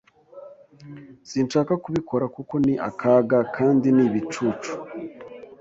Sinshaka 1.29 1.73
kubikora 1.83 2.25
kuko 2.35 2.53
ni 2.65 2.73
akaga 2.89 3.39
kandi 3.55 3.87
ni 3.95 4.03
ibicucu. 4.07 4.71